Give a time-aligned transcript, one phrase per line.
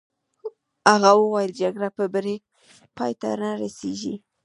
[0.89, 2.35] هغه وویل: جګړه په بري
[2.95, 4.15] پای ته نه رسېږي.